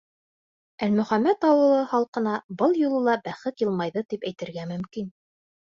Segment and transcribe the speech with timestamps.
[0.87, 5.17] Әлмөхәмәт ауылы халҡына был юлы ла бәхет йылмайҙы, тип әйтергә мөмкин.